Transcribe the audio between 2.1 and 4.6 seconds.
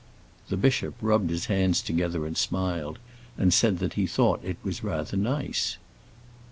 and smiled, and said that he thought it